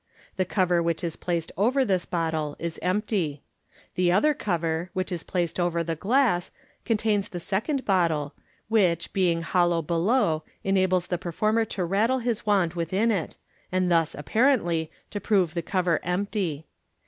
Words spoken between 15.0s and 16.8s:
to prove the cover empty.